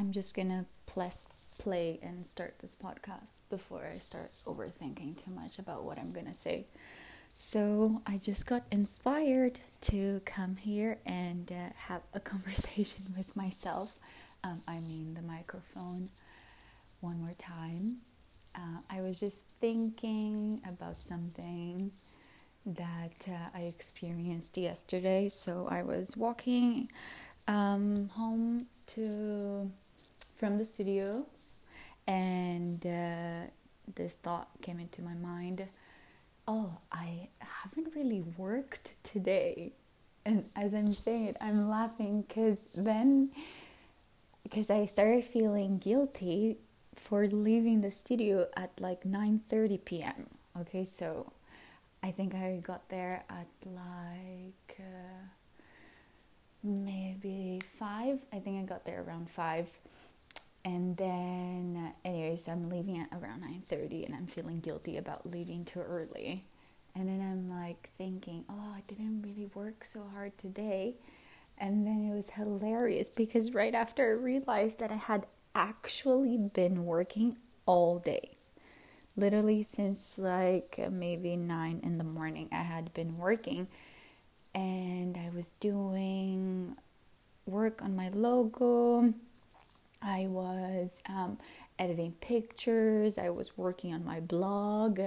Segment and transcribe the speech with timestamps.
[0.00, 5.84] I'm just gonna play and start this podcast before I start overthinking too much about
[5.84, 6.64] what I'm gonna say.
[7.34, 13.94] So I just got inspired to come here and uh, have a conversation with myself.
[14.42, 16.08] Um, I mean, the microphone,
[17.02, 17.98] one more time.
[18.54, 21.92] Uh, I was just thinking about something
[22.64, 25.28] that uh, I experienced yesterday.
[25.28, 26.88] So I was walking
[27.46, 29.70] um, home to
[30.40, 31.26] from the studio,
[32.06, 33.50] and uh,
[33.94, 35.68] this thought came into my mind
[36.50, 39.72] oh, I haven't really worked today.
[40.24, 43.30] And as I'm saying it, I'm laughing because then,
[44.42, 46.56] because I started feeling guilty
[46.96, 50.26] for leaving the studio at like 9:30 p.m.
[50.60, 51.32] Okay, so
[52.02, 55.22] I think I got there at like uh,
[56.64, 58.18] maybe five.
[58.32, 59.68] I think I got there around five,
[60.64, 65.80] and then anyways i'm leaving at around 9.30 and i'm feeling guilty about leaving too
[65.80, 66.44] early.
[66.94, 70.94] And then i'm like thinking oh i didn't really work so hard today.
[71.58, 76.84] And then it was hilarious because right after i realized that i had actually been
[76.84, 77.36] working
[77.66, 78.30] all day
[79.16, 83.68] literally since like maybe 9 in the morning i had been working.
[84.54, 86.76] And i was doing
[87.46, 89.14] work on my logo
[90.02, 91.38] I was um,
[91.78, 95.00] editing pictures, I was working on my blog,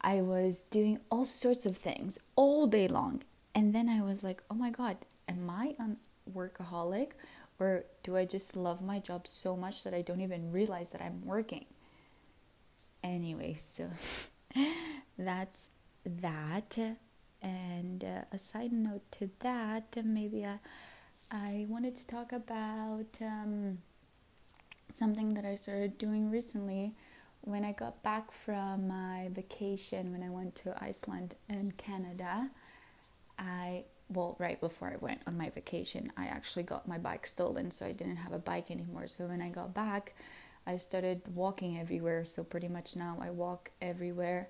[0.00, 3.22] I was doing all sorts of things all day long.
[3.54, 4.96] And then I was like, oh my God,
[5.28, 7.10] am I a workaholic?
[7.58, 11.02] Or do I just love my job so much that I don't even realize that
[11.02, 11.66] I'm working?
[13.02, 13.90] Anyway, so
[15.18, 15.70] that's
[16.04, 16.78] that.
[17.42, 20.58] And uh, a side note to that, maybe I,
[21.30, 23.06] I wanted to talk about.
[23.20, 23.78] Um,
[24.94, 26.92] something that I started doing recently
[27.42, 32.50] when I got back from my vacation when I went to Iceland and Canada.
[33.38, 37.70] I well, right before I went on my vacation, I actually got my bike stolen,
[37.70, 39.06] so I didn't have a bike anymore.
[39.06, 40.14] So when I got back,
[40.66, 42.24] I started walking everywhere.
[42.24, 44.48] So pretty much now I walk everywhere.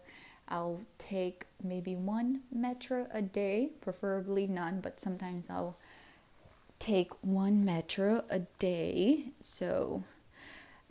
[0.48, 5.76] I'll take maybe one metro a day, preferably none, but sometimes I'll
[6.78, 9.26] take one metro a day.
[9.40, 10.04] So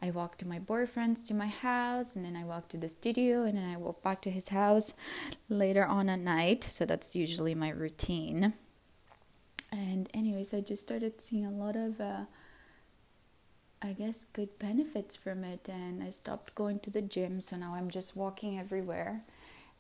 [0.02, 3.44] I walk to my boyfriend's to my house, and then I walk to the studio,
[3.44, 4.94] and then I walk back to his house
[5.50, 6.64] later on at night.
[6.64, 8.54] So that's usually my routine.
[9.72, 12.26] And, anyways, I just started seeing a lot of, uh,
[13.82, 15.68] I guess, good benefits from it.
[15.68, 19.22] And I stopped going to the gym, so now I'm just walking everywhere.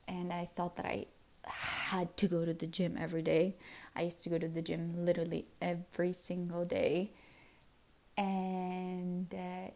[0.07, 1.05] And I thought that I
[1.45, 3.55] had to go to the gym every day.
[3.95, 7.11] I used to go to the gym literally every single day
[8.19, 9.71] and uh,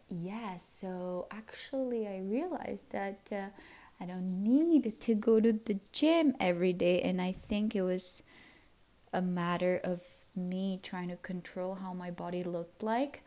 [0.54, 3.46] yeah so actually i realized that uh,
[4.00, 8.22] i don't need to go to the gym every day and i think it was
[9.12, 10.02] a matter of
[10.34, 13.22] me trying to control how my body looked like.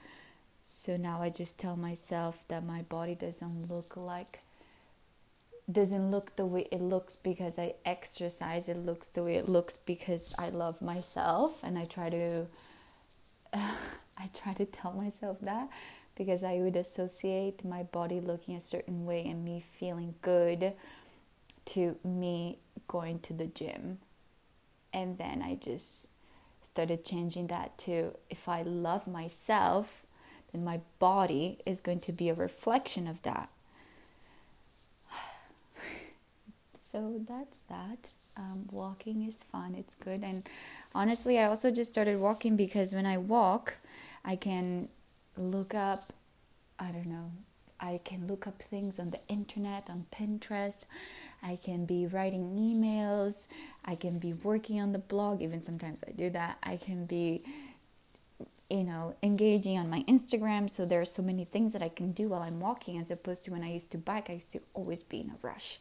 [0.68, 4.42] So now i just tell myself that my body doesn't look like
[5.72, 8.68] doesn't look the way it looks because i exercise.
[8.68, 12.48] It looks the way it looks because i love myself and i try to
[13.54, 15.70] I try to tell myself that
[16.18, 20.74] because I would associate my body looking a certain way and me feeling good
[21.68, 22.58] to me
[22.88, 24.00] going to the gym.
[24.94, 26.08] And then I just
[26.64, 30.04] started changing that to if I love myself,
[30.52, 33.50] then my body is going to be a reflection of that.
[36.80, 38.10] so that's that.
[38.36, 40.24] Um, walking is fun, it's good.
[40.24, 40.44] And
[40.94, 43.76] honestly, I also just started walking because when I walk,
[44.24, 44.90] I can
[45.38, 46.14] look up,
[46.80, 47.32] I don't know,
[47.80, 50.86] I can look up things on the internet, on Pinterest.
[51.44, 53.48] I can be writing emails.
[53.86, 55.42] I can be working on the blog.
[55.42, 56.58] Even sometimes I do that.
[56.64, 57.44] I can be,
[58.70, 60.70] you know, engaging on my Instagram.
[60.70, 63.46] So there are so many things that I can do while I'm walking, as opposed
[63.46, 64.30] to when I used to bike.
[64.30, 65.78] I used to always be in a rush.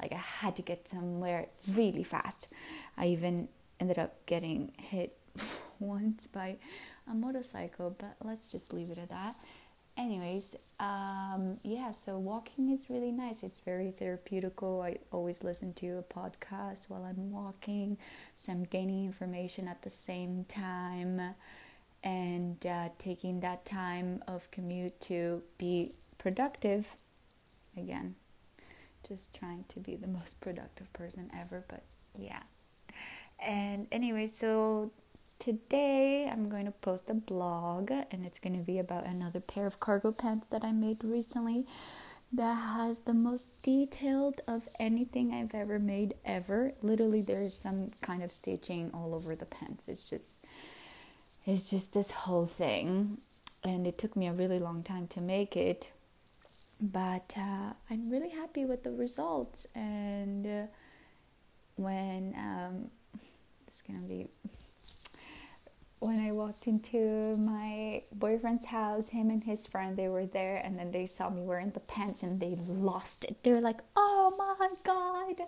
[0.00, 2.48] Like I had to get somewhere really fast.
[2.96, 3.48] I even
[3.80, 5.16] ended up getting hit
[5.80, 6.56] once by
[7.08, 9.36] a motorcycle, but let's just leave it at that.
[9.96, 13.42] Anyways, um, yeah, so walking is really nice.
[13.42, 14.82] It's very therapeutical.
[14.84, 17.98] I always listen to a podcast while I'm walking,
[18.36, 21.34] so I'm gaining information at the same time
[22.02, 26.96] and uh, taking that time of commute to be productive
[27.76, 28.14] again
[29.06, 31.82] just trying to be the most productive person ever but
[32.18, 32.42] yeah
[33.44, 34.90] and anyway so
[35.40, 39.66] today I'm going to post a blog and it's going to be about another pair
[39.66, 41.66] of cargo pants that I made recently
[42.32, 46.72] that has the most detailed of anything I've ever made ever.
[46.82, 49.88] Literally there's some kind of stitching all over the pants.
[49.88, 50.44] It's just
[51.46, 53.16] it's just this whole thing
[53.64, 55.90] and it took me a really long time to make it
[56.82, 60.66] but uh, I'm really happy with the results and uh,
[61.76, 62.90] when um,
[63.66, 64.28] it's gonna be
[66.00, 70.78] when I walked into my boyfriend's house, him and his friend, they were there, and
[70.78, 73.42] then they saw me wearing the pants and they lost it.
[73.42, 75.46] They were like, oh my god,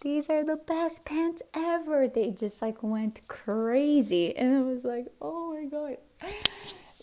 [0.00, 2.06] these are the best pants ever.
[2.06, 5.96] They just like went crazy, and I was like, oh my god.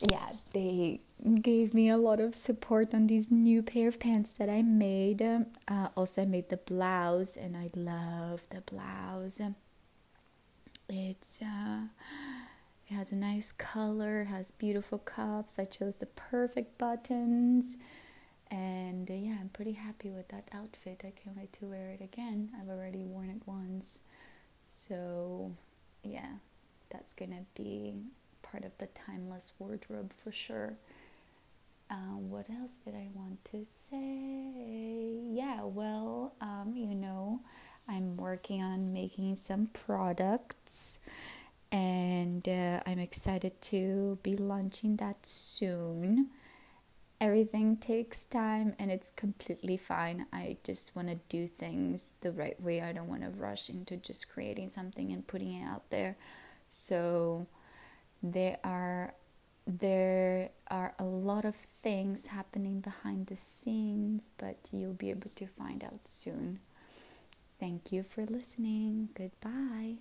[0.07, 1.01] Yeah, they
[1.41, 5.21] gave me a lot of support on these new pair of pants that I made.
[5.21, 9.41] Uh, also, I made the blouse, and I love the blouse.
[10.89, 11.87] It's uh,
[12.89, 15.59] it has a nice color, has beautiful cuffs.
[15.59, 17.77] I chose the perfect buttons.
[18.49, 21.01] And uh, yeah, I'm pretty happy with that outfit.
[21.03, 22.49] I can't wait to wear it again.
[22.59, 24.01] I've already worn it once.
[24.65, 25.51] So
[26.03, 26.35] yeah,
[26.89, 27.95] that's gonna be
[28.41, 30.73] part of the timeless wardrobe for sure.
[31.89, 35.19] Um, what else did I want to say?
[35.29, 37.41] Yeah, well, um, you know,
[37.87, 40.99] I'm working on making some products
[41.71, 46.29] and uh, I'm excited to be launching that soon.
[47.19, 50.27] Everything takes time and it's completely fine.
[50.31, 52.81] I just want to do things the right way.
[52.81, 56.15] I don't want to rush into just creating something and putting it out there.
[56.69, 57.47] So
[58.21, 59.13] there are
[59.65, 65.45] there are a lot of things happening behind the scenes, but you'll be able to
[65.45, 66.59] find out soon.
[67.59, 69.09] Thank you for listening.
[69.13, 69.95] Goodbye.